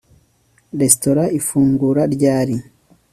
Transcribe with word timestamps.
Restaurant 0.81 1.29
ifungura 1.39 2.01
ryari 2.13 2.55